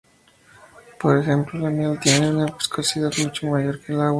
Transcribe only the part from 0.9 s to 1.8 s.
Por ejemplo, la